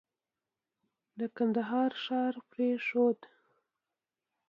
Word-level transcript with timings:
د 1.19 1.19
کندهار 1.37 1.91
ښار 2.03 2.33
پرېښود. 2.51 3.19